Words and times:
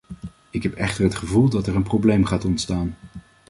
Ik 0.49 0.63
heb 0.63 0.73
echter 0.73 1.03
het 1.03 1.15
gevoel 1.15 1.49
dat 1.49 1.67
er 1.67 1.75
een 1.75 1.83
probleem 1.83 2.25
gaat 2.25 2.45
ontstaan. 2.45 2.95